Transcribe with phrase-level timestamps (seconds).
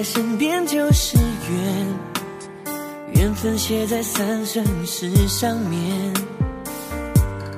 [0.00, 1.86] 在身边就是缘，
[3.16, 5.78] 缘分写在三生石上面。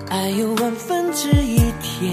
[0.08, 2.12] 爱有万分之一甜，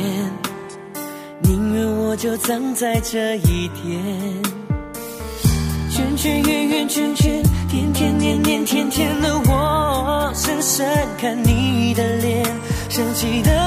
[1.41, 4.03] 宁愿我就葬在这一点。
[5.89, 10.87] 圈圈圆圆圈圈，天天年年天天的我，深深
[11.19, 12.45] 看你的脸，
[12.87, 13.58] 生气的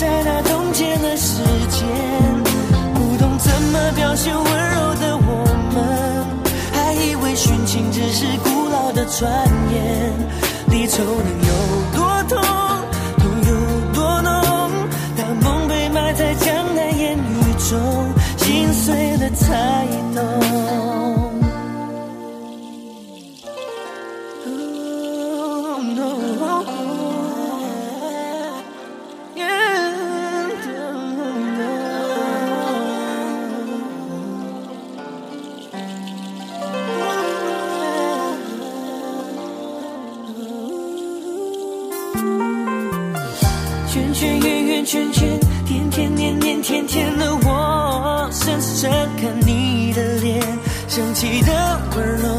[0.00, 1.86] 在那冻结了时间。
[2.94, 6.24] 不懂怎么表现温柔的我们，
[6.72, 9.30] 还以为殉情只是古老的传
[9.74, 10.10] 言，
[10.70, 11.52] 离愁能有
[45.90, 50.40] 天天年年天天的我，深深看你的脸，
[50.88, 52.38] 生气的温柔，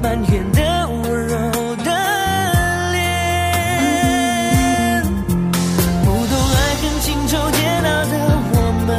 [0.00, 1.90] 埋怨的温柔的
[2.92, 3.02] 脸。
[6.04, 8.14] 不懂爱恨情愁煎熬的
[8.54, 8.90] 我们，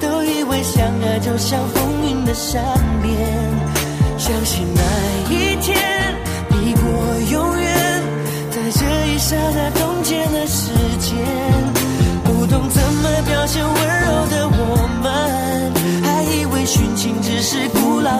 [0.00, 2.62] 都以为相爱就像风云的善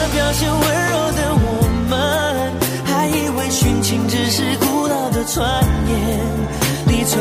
[0.00, 1.92] 的表现温柔的我们，
[2.86, 5.94] 还以为殉情只是古老的传言。
[6.86, 7.20] 离愁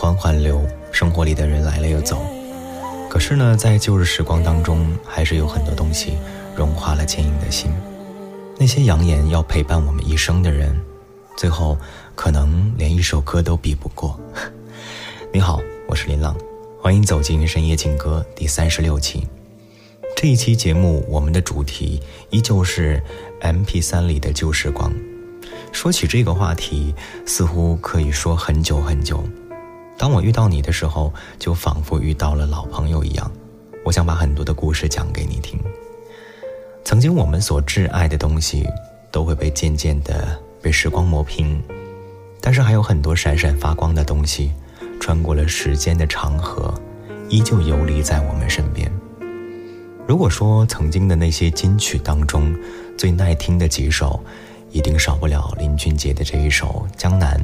[0.00, 2.24] 缓缓流，生活里的人来了又走。
[3.10, 6.12] 可是呢，在旧日时光当中，还是有很多东西
[6.54, 7.68] 融化了坚硬的心。
[8.56, 10.80] 那些扬言要陪伴我们一生的人，
[11.36, 11.76] 最后
[12.14, 14.16] 可能连一首歌都比不过。
[15.34, 16.36] 你好，我是林浪，
[16.80, 19.26] 欢迎走进深夜情歌第三十六期。
[20.14, 22.00] 这一期节目，我们的主题
[22.30, 23.02] 依旧是
[23.40, 24.92] MP3 里的旧时光。
[25.72, 26.94] 说起这个话题，
[27.26, 29.24] 似乎可以说很久很久。
[29.98, 33.30] 当我遇到你的时候，就仿佛遇到了老朋友一样。
[33.84, 35.58] 我想把很多的故事讲给你听。
[36.84, 38.64] 曾经我们所挚爱的东西，
[39.10, 41.60] 都会被渐渐的被时光磨平，
[42.40, 44.52] 但是还有很多闪闪发光的东西，
[45.00, 46.72] 穿过了时间的长河，
[47.28, 48.90] 依旧游离在我们身边。
[50.06, 52.56] 如果说曾经的那些金曲当中
[52.96, 54.22] 最耐听的几首，
[54.70, 57.36] 一定少不了林俊杰的这一首《江南》。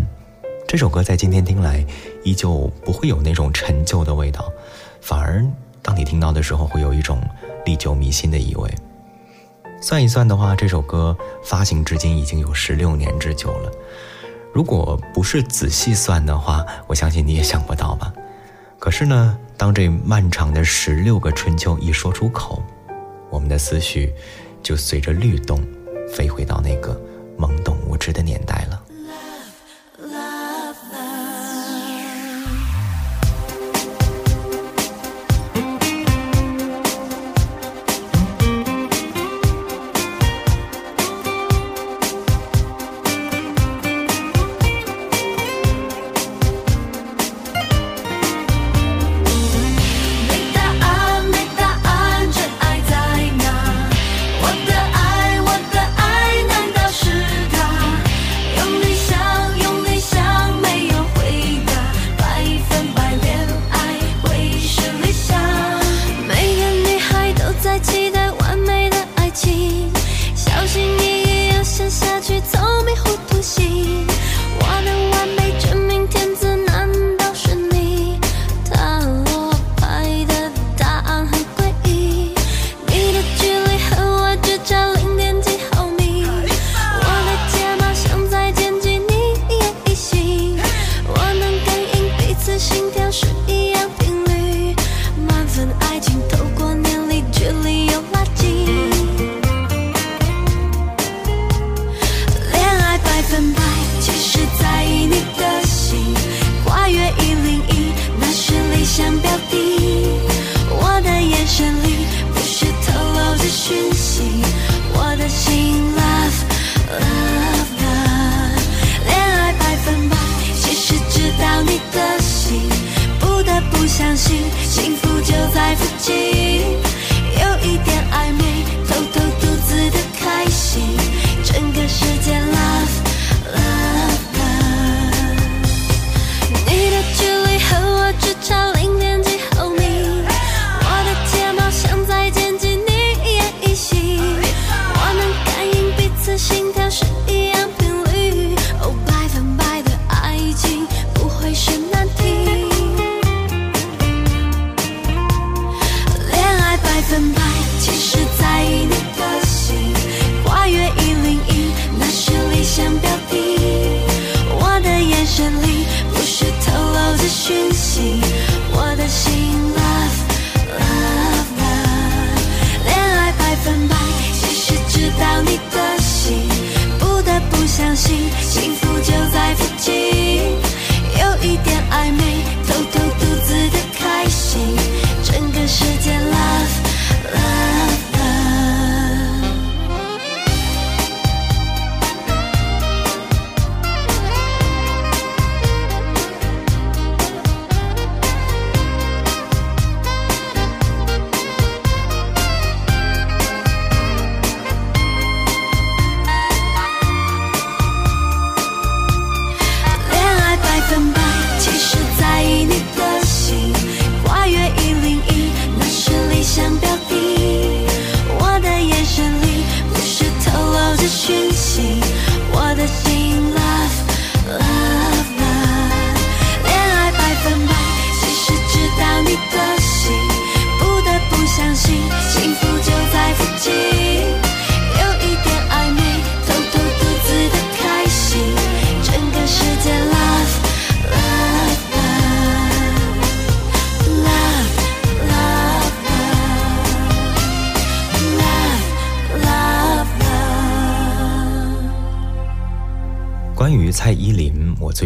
[0.67, 1.85] 这首歌在今天听来，
[2.25, 4.51] 依旧不会有那种陈旧的味道，
[5.01, 5.45] 反而
[5.83, 7.21] 当你听到的时候，会有一种
[7.65, 8.69] 历久弥新的意味。
[9.81, 13.71] 算一算的话，这首歌发行至今已经有十六年之久了。
[14.53, 18.13] 如果不是仔细算的话，我相信你也想不到吧。
[18.79, 22.63] 可是呢，当这漫长的十六个春秋一说出口，
[23.31, 24.13] 我们的思绪
[24.63, 25.63] 就随着律动，
[26.11, 26.99] 飞回到那个
[27.39, 28.83] 懵懂无知的年代了。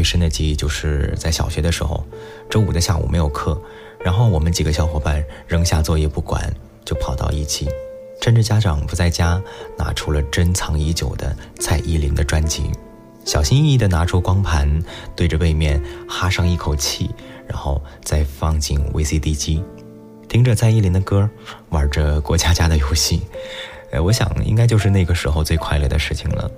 [0.08, 2.02] 深的记忆就是在小学的时候，
[2.48, 3.60] 周五的下午没有课，
[4.00, 6.50] 然后我们几个小伙伴扔下作业不管，
[6.82, 7.68] 就跑到一起，
[8.18, 9.38] 趁着家长不在家，
[9.76, 12.70] 拿出了珍藏已久的蔡依林的专辑，
[13.26, 14.82] 小心翼翼地拿出光盘，
[15.14, 17.10] 对着背面哈上一口气，
[17.46, 19.62] 然后再放进 VCD 机，
[20.26, 21.28] 听着蔡依林的歌，
[21.68, 23.20] 玩着过家家的游戏，
[23.92, 26.50] 呃，我想应该就是那个时候最快乐的事情了。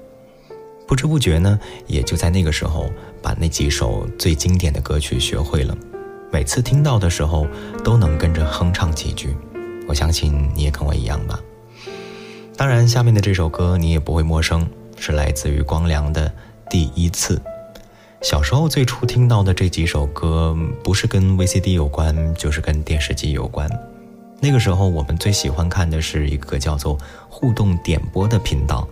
[0.90, 1.56] 不知不觉呢，
[1.86, 2.90] 也就在那个时候，
[3.22, 5.72] 把那几首最经典的歌曲学会了。
[6.32, 7.46] 每次听到的时候，
[7.84, 9.36] 都能跟着哼唱几句。
[9.86, 11.38] 我相信你也跟我一样吧。
[12.56, 14.68] 当然，下面的这首歌你也不会陌生，
[14.98, 16.28] 是来自于光良的
[16.68, 17.36] 《第一次》。
[18.20, 23.70] 小时候最初听到的这几首歌，不是跟 VCD 有关，就是跟电视机有关。
[24.40, 26.98] 那个时候，我们最喜欢看的是一个叫做
[27.30, 28.88] “互动点播”的频道。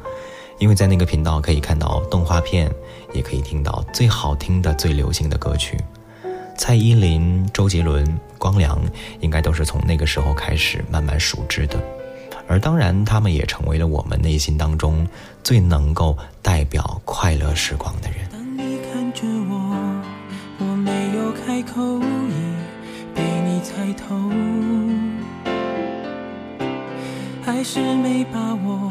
[0.58, 2.70] 因为在那个频道可以看到动画片，
[3.12, 5.78] 也可以听到最好听的、最流行的歌曲。
[6.56, 8.80] 蔡依林、周杰伦、光良，
[9.20, 11.78] 应该都是从那个时候开始慢慢熟知的。
[12.48, 15.06] 而当然，他们也成为了我们内心当中
[15.44, 18.18] 最能够代表快乐时光的人。
[18.32, 20.02] 当你看着我，
[20.58, 24.16] 我没有开口，已被你猜透，
[27.44, 28.90] 还是没把握。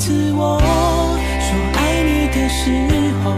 [0.00, 2.72] 次我说爱你的时
[3.22, 3.30] 候，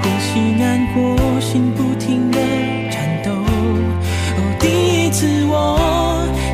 [0.00, 2.38] 呼吸难过，心不停的
[2.90, 3.30] 颤抖。
[3.34, 4.64] 哦，第
[5.04, 5.78] 一次我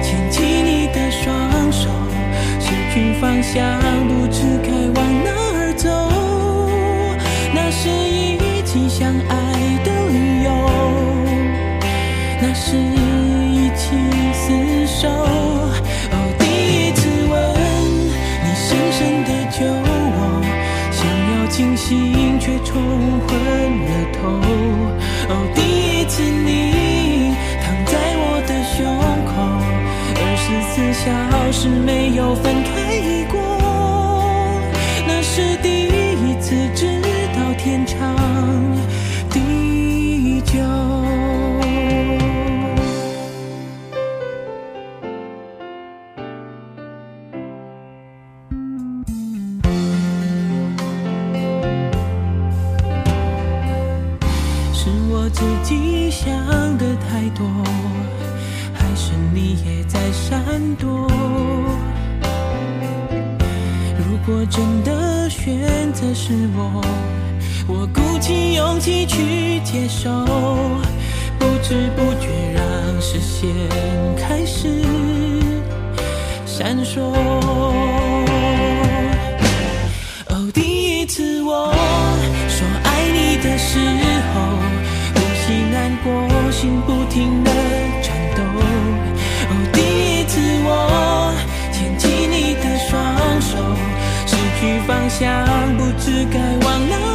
[0.02, 1.88] 牵起你的双手，
[2.58, 3.62] 失去方向，
[22.76, 22.85] 冲
[23.21, 23.33] 昏
[23.87, 24.28] 了头。
[25.30, 28.85] 哦，第一次你躺在我的胸
[29.25, 29.33] 口，
[30.21, 31.04] 二十四小
[31.50, 32.55] 时没有分
[95.76, 97.05] 不知该往哪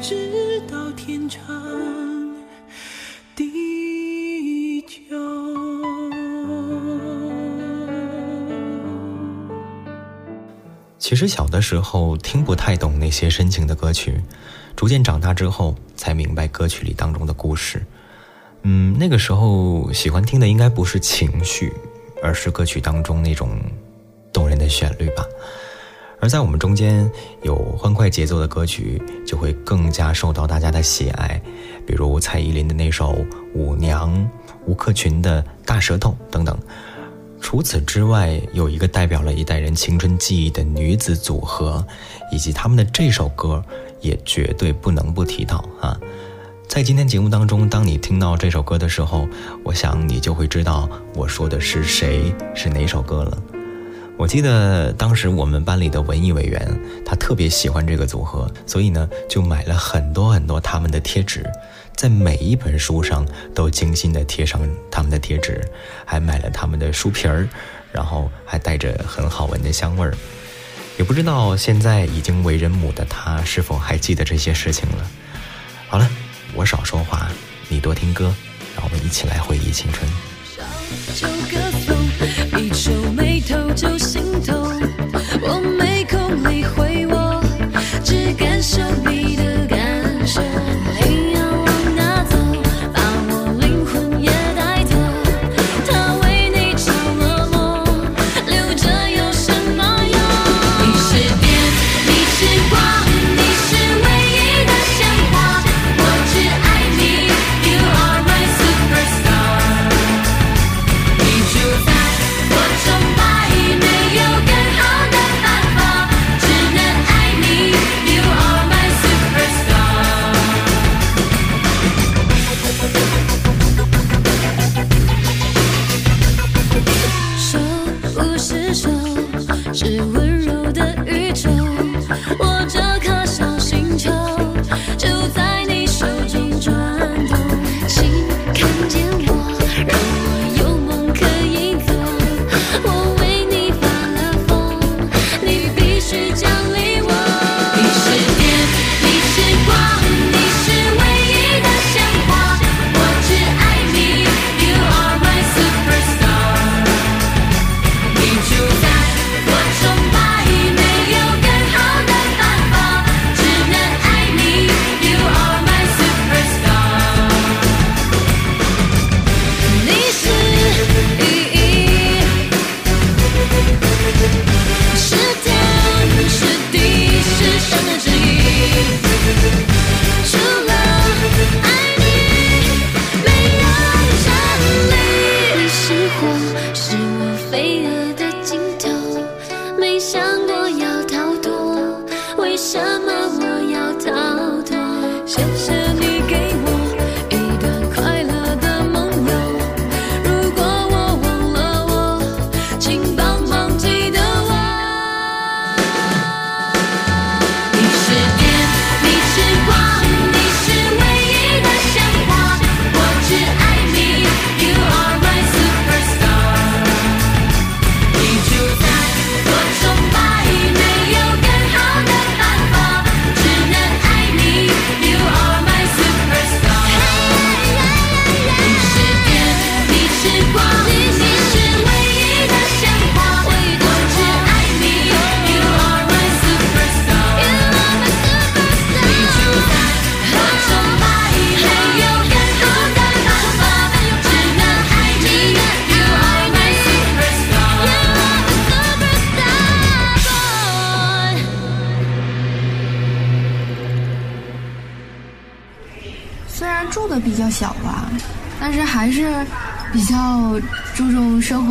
[0.00, 1.42] 直到天长
[3.34, 4.94] 地久。
[10.96, 14.22] 其实小的时候听不太懂那些深情的歌曲，
[14.76, 17.84] 逐渐长大之后才明白歌曲里当中的故事。
[18.62, 21.72] 嗯，那个时候喜欢听的应该不是情绪，
[22.22, 23.60] 而是歌曲当中那种
[24.32, 25.24] 动人的旋律吧。
[26.24, 27.10] 而在我们中间
[27.42, 31.38] 有欢快节奏的歌曲，就会更加受到大家的喜爱，
[31.86, 33.12] 比如蔡依林的那首
[33.54, 34.16] 《舞娘》，
[34.64, 36.58] 吴克群的《大舌头》等等。
[37.42, 41.86] 除此之外，有一个代表了一代人青春记忆的女子组合，
[42.32, 43.62] 以及他们的这首歌，
[44.00, 45.94] 也绝对不能不提到啊！
[46.66, 49.28] 在今天节目当中，当你听到这首歌的时候，
[49.62, 53.36] 我想你就会知道我说的是谁，是哪首歌了。
[54.16, 61.44] 我记得当时我们班里的文艺委员，他特别喜欢这个组合，所以呢，就买了很多很多他们的贴纸。
[61.96, 65.62] 在每一本书上都精心的贴上他们的贴纸，
[66.04, 67.48] 还买了他们的书皮儿，
[67.92, 70.14] 然后还带着很好闻的香味儿。
[70.96, 75.10] 也不知道现在已经为人母的他是否还记得这些事情了。
[75.88, 76.08] 好了，
[76.54, 77.28] 我少说话，
[77.68, 78.32] 你多听歌，
[78.76, 80.08] 让我们一起来回忆青春。
[82.58, 84.56] 一皱眉头就心痛，
[85.42, 87.42] 我没空理会，我
[88.02, 89.78] 只感受你的感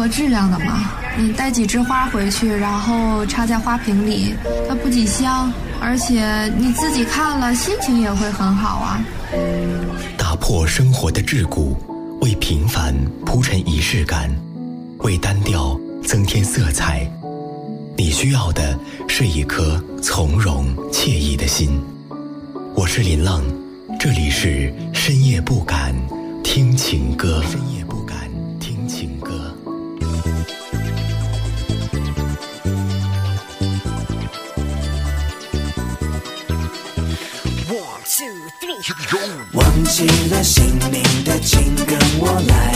[0.08, 0.92] 质量的嘛。
[1.18, 4.34] 你带几枝花回去，然后插在花瓶里，
[4.68, 9.06] 它不仅香，而且你自己看了心情也会很好啊。
[10.18, 11.76] 打破生活的桎梏，
[12.22, 14.30] 为平凡铺陈仪式感，
[15.00, 17.08] 为单调增添色彩。
[17.96, 21.80] 你需要的是一颗从容惬意的心。
[22.76, 23.44] 我是林浪。
[24.00, 25.94] 这里是深夜不敢
[26.44, 27.42] 听情歌。
[27.44, 27.83] 深夜
[39.54, 42.74] 忘记了姓名的，请跟我来。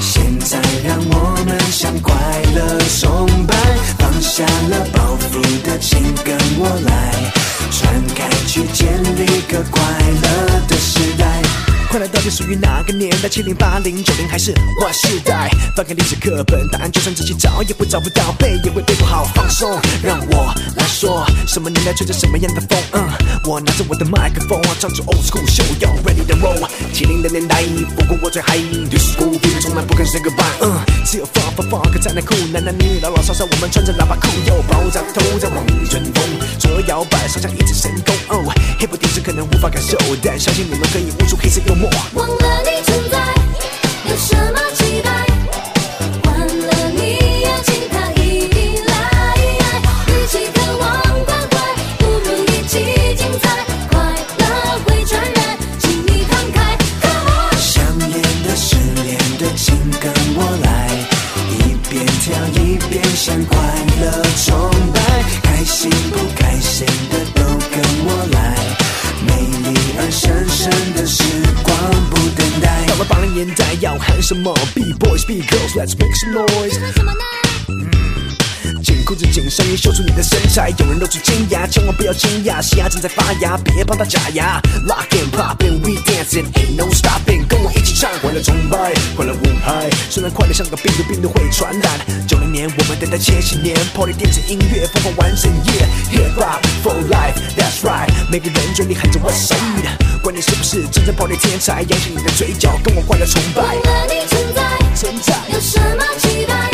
[0.00, 2.12] 现在让我们向快
[2.56, 3.54] 乐崇拜，
[3.96, 7.32] 放下了包袱的，请跟我来。
[7.70, 11.73] 传开，去建立个快乐的时代。
[11.94, 13.28] 快乐到底属于哪个年代？
[13.28, 15.48] 七零、八零、九零还是 Y 世代？
[15.76, 19.22] 翻开历史课本，答案就算自己找也会找不到，背也会背不好。
[19.32, 22.76] 放松，让我来说，什么年代吹着什么样的风？
[22.94, 23.08] 嗯，
[23.44, 26.68] 我拿着我的麦克风，唱着 Old School Show，要 Ready to Roll。
[26.92, 27.62] 七零的年代，
[27.94, 30.66] 不过我最嗨，Disco 别人从来不肯 Say Goodbye。
[30.66, 30.74] 嗯，
[31.06, 36.24] 只有放放放个才能酷，男男女女老老少少，我们穿着喇叭裤，又爆炸头在往前风，
[36.58, 38.16] 左右摇摆，手像一只神功。
[38.30, 41.83] 哦，Hip Hop 电视可能无法感受，但相信你们可以悟出黑色幽默。
[42.14, 42.23] 忘
[74.24, 76.72] 什么？B boys, B girls, let's make some noise。
[76.94, 77.20] 什么呢？
[78.82, 80.70] 紧裤子紧上衣，秀出你的身材。
[80.78, 84.62] 有人露出尖牙，千万不要惊讶，西牙正在发芽，别帮他假牙。
[84.86, 89.90] Lock and pop and we dancing, ain't no stopping，跟我一起唱，快乐崇拜，快乐舞嗨。
[90.08, 92.00] 虽然快乐像个病毒，病毒会传染。
[92.26, 98.08] 九零年我们等待千禧年，Party 电子音乐疯狂完整夜，Hip hop for life, that's right。
[98.30, 99.60] 每个人嘴里喊着 What's up，
[100.24, 103.74] 管你是不是真正 Party 天才，扬起你的嘴角，跟我快乐崇拜忘。
[103.74, 104.62] 了你存在，
[104.94, 106.02] 存在，有什么？
[106.16, 106.73] 期待。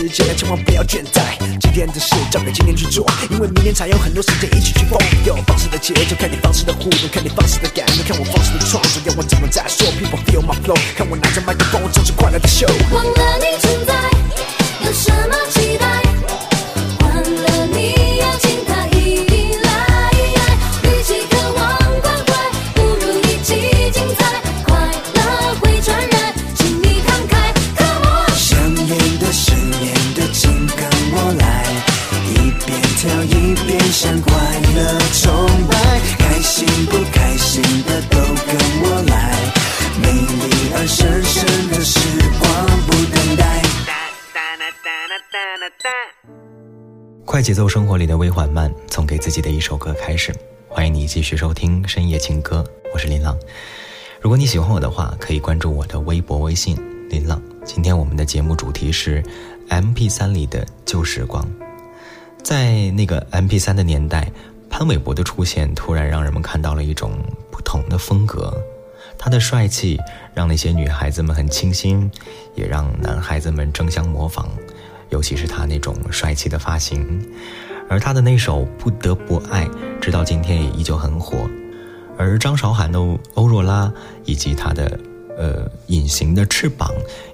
[0.00, 1.36] 时间，千万不要倦怠。
[1.60, 4.98] 今天的事交给今天去做，因为明天才有很多时间一起去疯。
[5.26, 12.66] 有方式的节奏，看你方式的互动，看你方式的感动，看我方式的创作，要我怎么再说？People feel my flow，看我拿着麦克风，唱出快乐的 show，。
[12.90, 13.94] 忘了你存在，
[14.86, 16.09] 有什么期待？
[47.30, 50.34] 快节奏生活里的微缓慢，从给自己的一首歌开始。
[50.68, 53.38] 欢迎你继续收听深夜情歌，我是林浪。
[54.20, 56.76] 如果你喜欢我的话，可以关注我的微博、微信
[57.08, 57.40] 林浪。
[57.64, 59.22] 今天我们的节目主题是
[59.68, 61.48] MP3 里的旧时光。
[62.42, 64.28] 在那个 MP3 的年代，
[64.68, 67.12] 潘玮柏的出现突然让人们看到了一种
[67.48, 68.60] 不同的风格。
[69.16, 69.96] 他的帅气
[70.34, 72.10] 让那些女孩子们很倾心，
[72.56, 74.48] 也让男孩子们争相模仿。
[75.10, 77.24] 尤其是他那种帅气的发型，
[77.88, 79.66] 而他的那首《不得不爱》
[80.00, 81.48] 直到今天也依旧很火。
[82.16, 82.98] 而张韶涵的
[83.34, 83.86] 《欧若拉》
[84.24, 85.00] 以及他的
[85.36, 86.88] 呃《隐形的翅膀》，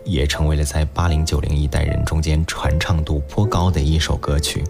[0.04, 4.64] 也成为了在八零九零一代人中间传唱度颇高的一首歌曲。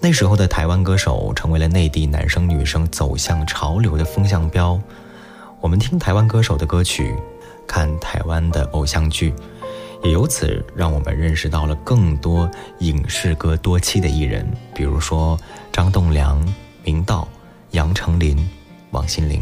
[0.00, 4.80] 那时候的台湾歌手成为了内地男生女生走向潮流的风向标。
[5.60, 7.14] 我们听台湾歌手的歌曲，
[7.68, 9.32] 看台湾的偶像剧。
[10.02, 15.38] 也由此让我们认识到了更多影视歌多栖的艺人，比如说
[15.72, 16.44] 张栋梁、
[16.82, 17.28] 明道、
[17.70, 18.48] 杨丞琳、
[18.90, 19.40] 王心凌。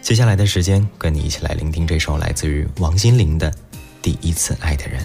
[0.00, 3.50] 接下来的时间，跟你一起来聆听这首来自于王心凌的
[4.02, 5.00] 《第一次爱的人》。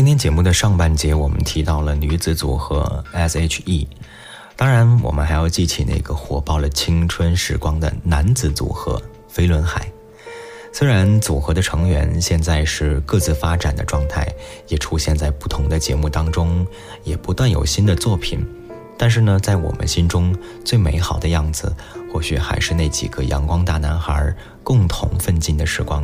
[0.00, 3.86] 今天节目的上半节，我们提到了女子组合 S.H.E，
[4.56, 9.86] 当然，我们还要记起那个火爆了青春时光的男子组合飞轮海。
[10.72, 14.26] 虽然组合的成员现在是各自发展的状态，
[14.68, 16.66] 也出现在不同的节目当中，
[17.04, 18.42] 也不断有新的作品，
[18.96, 20.34] 但是呢，在我们心中
[20.64, 21.76] 最美好的样子，
[22.10, 24.34] 或许还是那几个阳光大男孩
[24.64, 26.02] 共同奋进的时光。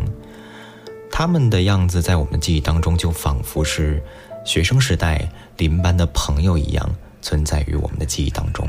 [1.19, 4.03] 他们的样子在我们记忆当中，就仿佛是
[4.45, 5.27] 学生时代
[5.57, 8.69] 邻班的朋友一样，存在于我们的记忆当中。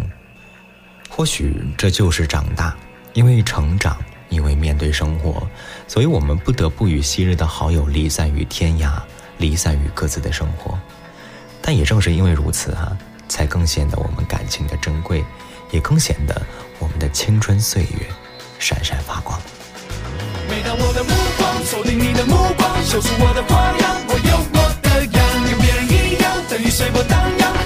[1.09, 2.73] 或许这就是长大，
[3.11, 3.97] 因为成长，
[4.29, 5.45] 因为面对生活，
[5.89, 8.93] 所以我们不得不与昔日的好友离散于天涯，
[9.37, 10.79] 离散于各自的生活。
[11.61, 15.21] 但也正是因为如此、啊，才更显得我们感情的珍贵，
[15.69, 16.41] 也更显得
[16.79, 18.07] 我们的青春岁月
[18.57, 19.37] 闪闪发光。
[20.49, 21.13] 每当我的梦
[21.67, 27.56] 锁定你的目光，秀出我的花样，我有我的样，跟别人一样，等于随波荡漾，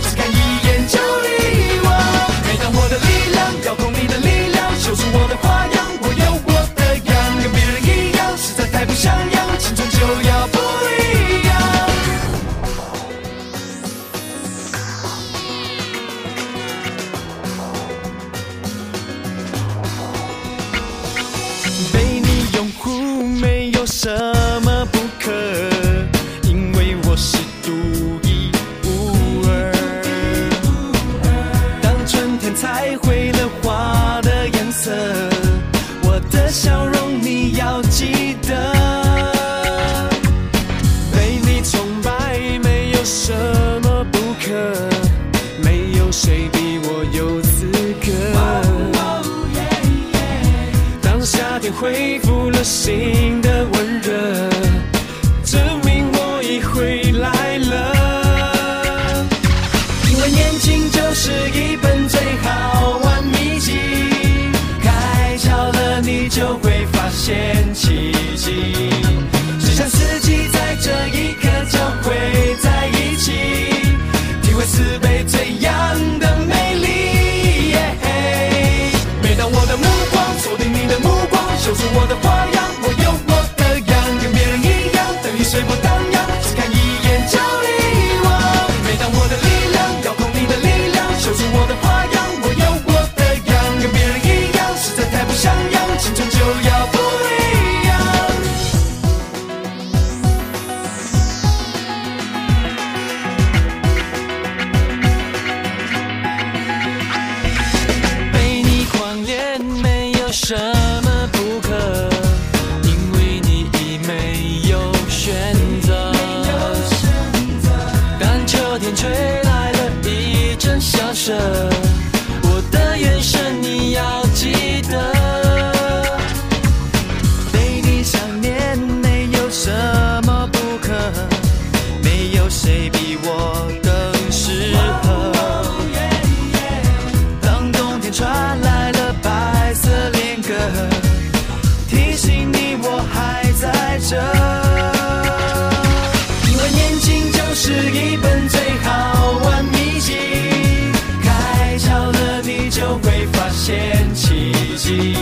[152.82, 155.14] 就会发现奇迹。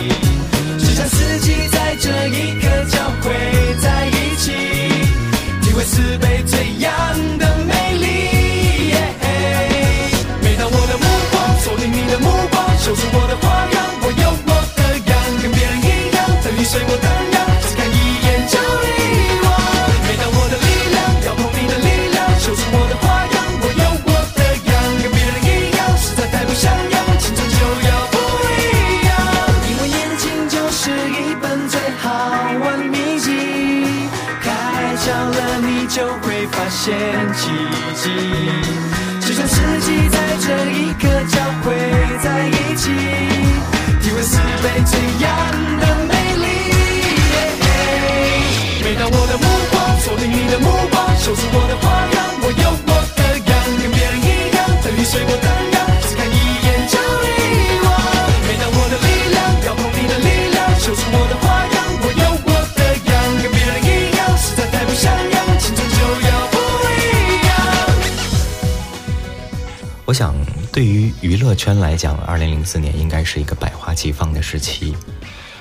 [0.78, 3.30] 就像四季在这一刻交汇
[3.78, 4.50] 在一起，
[5.60, 6.29] 体会四倍
[70.10, 70.34] 我想，
[70.72, 74.92] 对于娱乐圈来讲，二零零四年应该是一个百花齐放的时期。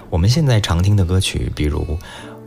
[0.09, 1.95] 我们现在常听的歌曲，比如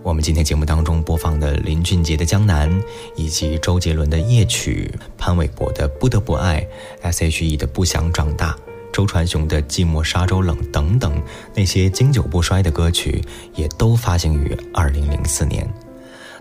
[0.03, 2.69] 我们今天节目当中播放的林俊杰的《江南》，
[3.15, 6.61] 以及周杰伦的《夜曲》，潘玮柏的《不得不爱》
[7.03, 8.51] ，S.H.E 的《不想长大》，
[8.93, 11.23] 周传雄的《寂寞沙洲冷》等等，
[11.55, 13.23] 那些经久不衰的歌曲，
[13.55, 15.73] 也都发行于二零零四年。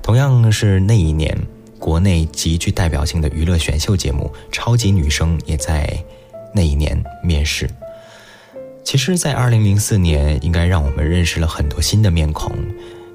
[0.02, 1.38] 同样是那一年，
[1.82, 5.92] 国内极具代表性的娱乐选秀节目《超级女声》也在
[6.54, 7.68] 那一年面世。
[8.84, 12.52] 其实，在二零零四年，应该让我们认识了很多新的面孔，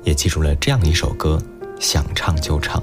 [0.02, 1.40] 也记住了这样一首歌：
[1.78, 2.82] 想唱就唱。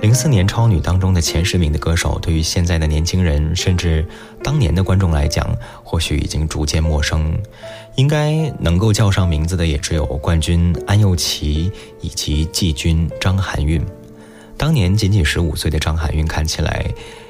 [0.00, 4.06] 零四年超女当中的前十名的歌手，对于现在的年轻人，甚至
[4.42, 5.52] 当年的观众来讲，
[5.82, 7.36] 或许已经逐渐陌生。
[7.96, 13.84] 应该能够叫上名字的，也只有冠军安又琪以及季军张含韵。
[14.60, 16.84] 当年仅仅十五岁的张含韵，看起来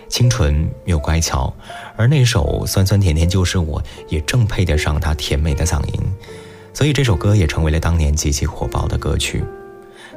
[0.08, 1.54] 清纯又乖巧，
[1.96, 6.00] 而那首《酸酸甜甜就是我》也正配得上她甜美的嗓音，
[6.74, 9.44] 所以这首歌也成为了当年极其火爆的歌曲。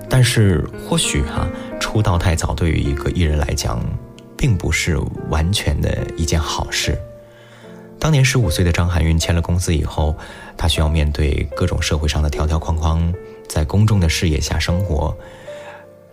[0.09, 1.47] 但是或许哈、
[1.79, 3.79] 出道太早对于一个艺人来讲，
[4.35, 4.97] 并不是
[5.29, 6.97] 完全的一件好事。
[7.99, 10.17] 当年十五岁的张含韵签了公司以后，
[10.57, 13.13] 她需要面对各种社会上的条条框框，
[13.47, 15.15] 在公众的视野下生活，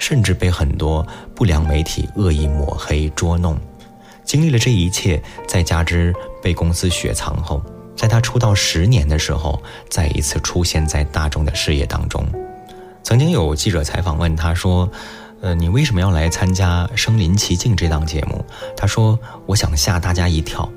[0.01, 3.57] 甚至被很多不良媒体恶意抹黑捉弄。
[4.25, 7.63] 经历了这一切，再加之被公司雪藏后，
[7.97, 12.27] 在他出道十年的时候，再一次出现在大众的视野当中。
[13.03, 14.89] 曾经有记者采访问他说
[15.43, 18.45] ：“呃，你为什么要来参加《身临其境》这档节目？”
[18.77, 20.69] 他说：“我想吓大家一跳。”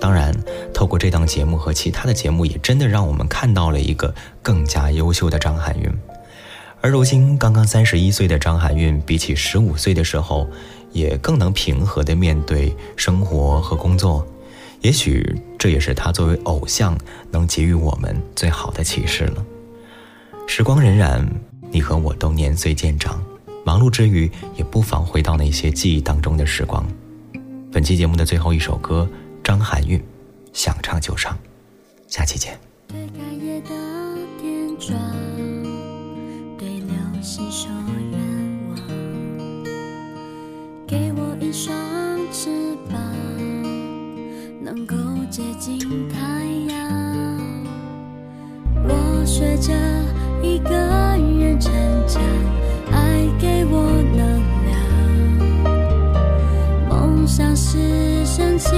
[0.00, 0.34] 当然，
[0.72, 5.92] 透过这档节目和其他的节目，也真的让我们看到了一个更加优秀的张含韵。
[6.82, 10.48] 而如今刚刚三十一岁的张含韵，比起十五岁的时候，
[10.90, 14.26] 也更能平和地面对生活和工作。
[14.80, 15.24] 也许
[15.56, 16.98] 这也是她作为偶像
[17.30, 19.46] 能给予我们最好的启示了。
[20.48, 21.24] 时光荏苒，
[21.70, 23.22] 你和我都年岁渐长，
[23.64, 26.84] 忙碌之余，也不妨回到那些记忆当中的时光。
[27.70, 29.08] 本期节目的最后一首歌。
[29.44, 30.00] 张含韵，
[30.52, 31.36] 想唱就唱，
[32.06, 32.56] 下期见。
[45.64, 46.18] 金太
[46.74, 46.76] 阳。
[48.84, 49.72] 我学着
[50.42, 51.72] 一个人成
[52.08, 52.20] 长，
[52.90, 53.86] 爱给我
[54.16, 54.74] 能量，
[56.88, 57.78] 梦想是
[58.26, 58.74] 神奇